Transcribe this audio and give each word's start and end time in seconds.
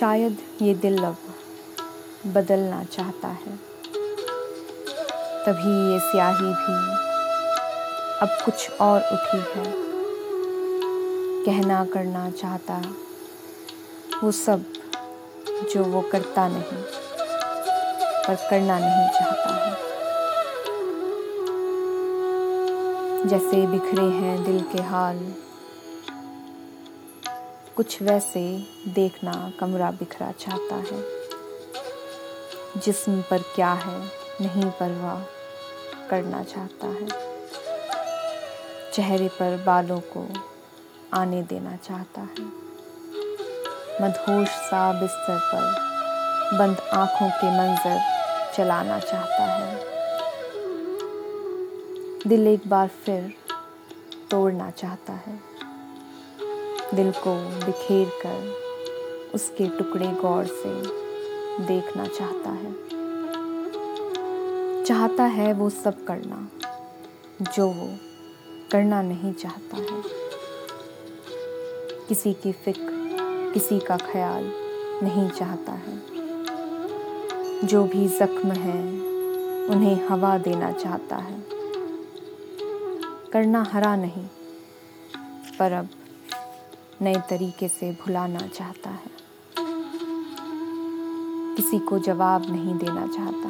शायद 0.00 0.38
ये 0.62 0.74
दिल 0.74 1.04
अब 1.04 1.16
बदलना 2.26 2.82
चाहता 2.84 3.28
है। 3.28 3.52
तभी 5.44 5.74
ये 5.92 5.98
स्याही 6.00 6.50
भी 6.54 6.74
अब 8.22 8.28
कुछ 8.44 8.80
और 8.80 9.00
उठी 9.12 9.38
है। 9.38 9.64
कहना 11.44 11.84
करना 11.84 12.30
चाहता 12.30 12.74
वो 14.22 14.30
सब 14.32 14.64
जो 15.72 15.84
वो 15.84 16.00
करता 16.12 16.48
नहीं, 16.48 16.82
पर 18.26 18.34
करना 18.50 18.78
नहीं 18.78 19.08
चाहता 19.08 19.50
है। 19.54 19.72
जैसे 23.28 23.66
बिखरे 23.66 24.08
हैं 24.12 24.44
दिल 24.44 24.60
के 24.72 24.82
हाल 24.82 25.18
कुछ 27.76 28.02
वैसे 28.02 28.66
देखना 28.88 29.52
कमरा 29.60 29.90
बिखरा 29.90 30.32
चाहता 30.32 30.74
है। 30.74 31.04
जिस्म 32.80 33.22
पर 33.22 33.38
क्या 33.38 33.72
है, 33.72 34.00
नहीं 34.40 34.70
परवाह 34.70 35.20
करना 36.08 36.42
चाहता 36.42 36.86
है। 36.86 37.08
चेहरे 38.92 39.28
पर 39.28 39.64
बालों 39.66 40.00
को 40.00 40.28
आने 41.14 41.42
देना 41.42 41.76
चाहता 41.76 42.20
है। 42.20 42.44
मदहोश 44.02 44.48
सा 44.48 45.00
बिस्तर 45.00 45.38
पर 45.38 45.86
बंद 46.58 46.78
आँखों 46.78 47.30
के 47.30 47.46
मंजर 47.46 48.00
चलाना 48.56 48.98
चाहता 48.98 49.44
है। 49.44 49.80
दिल 52.26 52.46
एक 52.46 52.68
बार 52.68 52.88
फिर 52.88 53.34
तोड़ना 54.30 54.70
चाहता 54.70 55.12
है। 55.12 55.55
दिल 56.94 57.10
को 57.12 57.34
बिखेर 57.66 58.08
कर 58.26 58.66
उसके 59.34 59.66
टुकड़े 59.68 60.06
गौर 60.06 60.44
से 60.46 60.70
देखना 61.66 62.06
चाहता 62.06 62.50
है। 62.50 62.72
चाहता 64.84 65.24
है 65.24 65.52
वो 65.52 65.70
सब 65.70 66.04
करना, 66.04 66.48
जो 67.56 67.68
वो 67.68 67.88
करना 68.72 69.02
नहीं 69.02 69.32
चाहता 69.32 69.76
है। 69.76 70.02
किसी 72.08 72.32
की 72.32 72.52
फ़िक्र, 72.52 72.92
किसी 73.54 73.78
का 73.78 73.96
ख्याल 73.96 74.44
नहीं 75.02 75.30
चाहता 75.30 75.72
है। 75.72 76.16
जो 77.64 77.82
भी 77.84 78.08
जख्म 78.08 78.52
है, 78.52 78.80
उन्हें 79.66 80.08
हवा 80.08 80.38
देना 80.38 80.72
चाहता 80.72 81.16
है। 81.16 81.44
करना 83.32 83.62
हरा 83.62 83.96
नहीं, 83.96 84.26
पर 85.58 85.72
अब 85.72 85.88
नए 87.02 87.14
तरीके 87.14 87.68
से 87.68 87.92
भुलाना 87.92 88.38
चाहता 88.38 88.90
है। 88.90 89.10
किसी 91.54 91.78
को 91.78 91.98
जवाब 91.98 92.50
नहीं 92.50 92.78
देना 92.78 93.06
चाहता। 93.06 93.48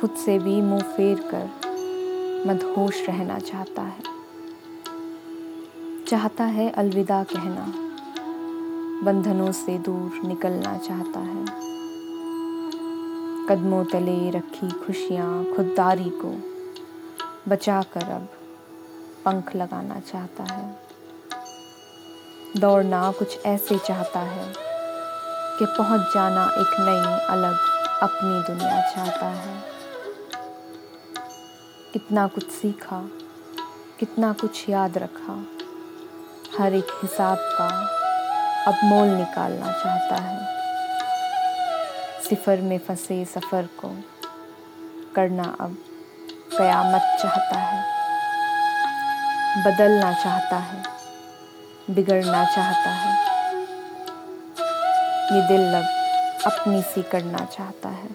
खुद 0.00 0.10
से 0.10 0.38
भी 0.38 0.62
मुँह 0.62 0.82
फेर 0.82 1.18
कर 1.18 1.70
मदहोश 2.46 3.06
रहना 3.08 3.38
चाहता 3.38 3.82
है। 3.82 4.02
चाहता 6.08 6.44
है 6.44 6.70
अलविदा 6.70 7.24
कहना। 7.24 7.72
बंधनों 9.04 9.52
से 9.52 9.78
दूर 9.78 10.26
निकलना 10.26 10.78
चाहता 10.78 11.20
है। 11.20 11.44
कदमों 13.46 13.84
तले 13.84 14.30
रखी 14.30 14.70
खुशियाँ 14.70 15.44
खुददारी 15.44 16.12
को 16.14 16.36
बचा 17.48 17.82
कर 17.82 18.04
अब 18.04 18.28
पंख 19.24 19.56
लगाना 19.56 20.00
चाहता 20.00 20.44
है। 20.44 20.90
दौड़ना 22.56 23.10
कुछ 23.12 23.46
ऐसे 23.46 23.76
चाहता 23.78 24.20
है 24.20 24.44
कि 25.58 25.64
पहुँच 25.66 26.00
जाना 26.14 26.44
एक 26.58 26.74
नई 26.80 27.26
अलग 27.26 27.58
अपनी 28.02 28.42
दुनिया 28.42 28.80
चाहता 28.90 29.26
है। 29.26 29.62
कितना 31.92 32.26
कुछ 32.26 32.48
सीखा, 32.50 33.00
कितना 33.98 34.32
कुछ 34.32 34.68
याद 34.68 34.98
रखा, 34.98 35.38
हर 36.58 36.74
एक 36.74 36.98
हिसाब 37.02 37.38
का 37.38 37.68
अब 38.66 38.84
मोल 38.84 39.08
निकालना 39.08 39.72
चाहता 39.72 40.16
है। 40.16 40.38
सिफर 42.20 42.60
में 42.60 42.78
फंसे 42.78 43.24
सफ़र 43.24 43.68
को 43.84 43.96
करना 45.14 45.56
अब 45.60 45.76
कयामत 46.58 47.16
चाहता 47.22 47.58
है, 47.58 47.82
बदलना 49.64 50.12
चाहता 50.12 50.56
है। 50.56 50.89
बिगड़ना 51.90 52.44
चाहता 52.44 52.90
है। 52.90 53.12
ये 55.32 55.48
दिल 55.48 55.60
लग 55.60 55.84
अपनी 56.46 56.82
सी 56.82 57.02
करना 57.02 57.44
चाहता 57.44 57.88
है। 57.88 58.08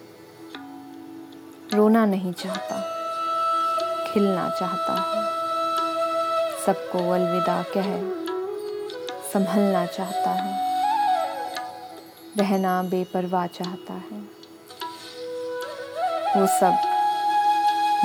रोना 1.74 2.04
नहीं 2.06 2.32
चाहता, 2.32 2.80
खिलना 4.04 4.48
चाहता 4.50 4.94
है। 5.02 5.24
सबको 6.66 7.10
अलविदा 7.10 7.62
कह, 7.76 7.90
संभलना 9.32 9.86
चाहता 9.86 10.30
है। 10.30 10.66
रहना 12.36 12.82
बेपरवाह 12.82 13.46
चाहता 13.46 13.92
है। 13.92 14.20
वो 16.36 16.46
सब 16.46 16.78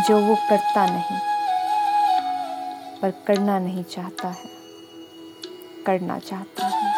जो 0.08 0.20
वो 0.20 0.36
करता 0.36 0.86
नहीं, 0.86 1.20
पर 3.02 3.12
करना 3.28 3.60
नहीं 3.60 3.84
चाहता 3.84 4.28
है। 4.28 4.61
करना 5.86 6.20
चाहती 6.20 6.64
है। 6.64 6.91